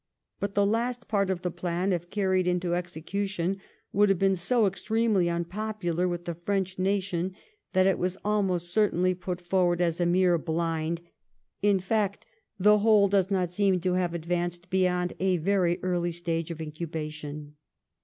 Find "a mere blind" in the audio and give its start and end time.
10.01-11.01